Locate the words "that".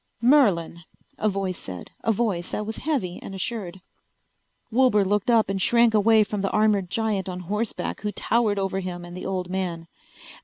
2.49-2.65